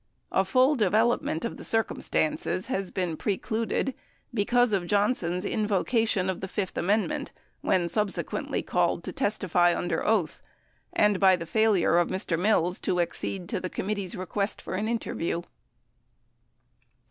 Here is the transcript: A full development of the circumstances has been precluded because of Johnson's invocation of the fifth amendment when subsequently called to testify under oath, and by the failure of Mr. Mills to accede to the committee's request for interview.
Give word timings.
A 0.31 0.43
full 0.43 0.73
development 0.73 1.45
of 1.45 1.57
the 1.57 1.63
circumstances 1.63 2.65
has 2.65 2.89
been 2.89 3.15
precluded 3.15 3.93
because 4.33 4.73
of 4.73 4.87
Johnson's 4.87 5.45
invocation 5.45 6.27
of 6.27 6.41
the 6.41 6.47
fifth 6.47 6.75
amendment 6.75 7.31
when 7.61 7.87
subsequently 7.87 8.63
called 8.63 9.03
to 9.03 9.11
testify 9.11 9.75
under 9.77 10.03
oath, 10.03 10.41
and 10.91 11.19
by 11.19 11.35
the 11.35 11.45
failure 11.45 11.99
of 11.99 12.09
Mr. 12.09 12.35
Mills 12.39 12.79
to 12.79 12.99
accede 12.99 13.47
to 13.49 13.59
the 13.59 13.69
committee's 13.69 14.15
request 14.15 14.59
for 14.59 14.75
interview. 14.75 15.43